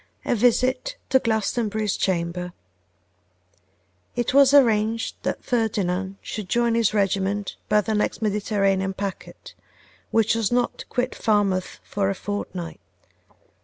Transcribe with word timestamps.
A 0.25 0.33
Visit 0.33 0.95
to 1.11 1.19
Glastonbury's 1.19 1.95
Chamber. 1.95 2.53
IT 4.15 4.33
WAS 4.33 4.51
arranged 4.51 5.15
that 5.21 5.43
Ferdinand 5.43 6.15
should 6.23 6.49
join 6.49 6.73
his 6.73 6.91
regiment 6.91 7.55
by 7.69 7.81
the 7.81 7.93
next 7.93 8.19
Mediterranean 8.19 8.95
packet, 8.95 9.53
which 10.09 10.33
was 10.33 10.51
not 10.51 10.79
to 10.79 10.85
quit 10.87 11.13
Falmouth 11.13 11.79
for 11.83 12.09
a 12.09 12.15
fortnight. 12.15 12.79